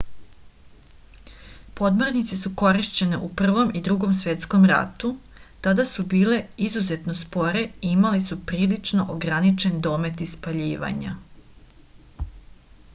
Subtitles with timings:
[1.81, 5.11] podmornice su korišćene u prvom i drugom svetskom ratu
[5.67, 6.39] tada su bile
[6.69, 11.15] izuzetno spore i imale su prilično ograničen domet ispaljivanja